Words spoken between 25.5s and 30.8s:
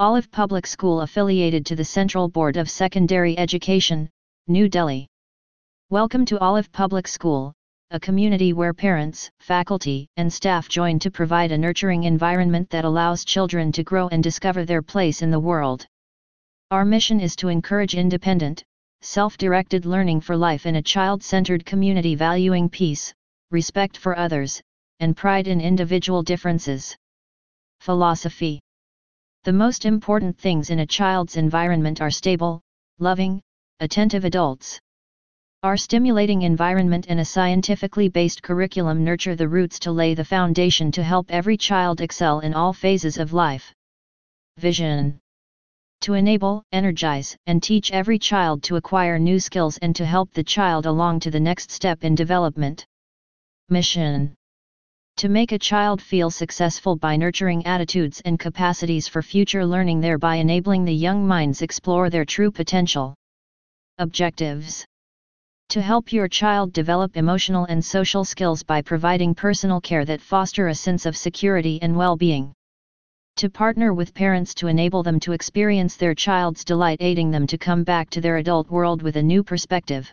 individual differences. Philosophy the most important things in